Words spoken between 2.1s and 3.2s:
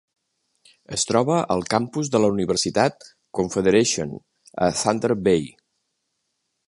de la universitat